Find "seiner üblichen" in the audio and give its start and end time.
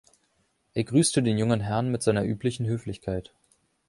2.01-2.65